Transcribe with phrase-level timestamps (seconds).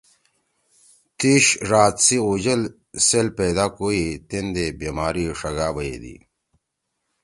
[1.17, 2.61] تیِش ڙاد سی اُوجل
[3.07, 6.15] سیل پیدا کوئی تین دے بیماری ݜگا بیدی۔